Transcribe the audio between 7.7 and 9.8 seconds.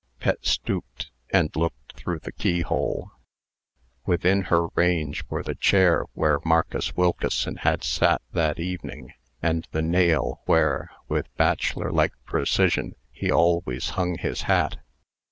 sat that evening, and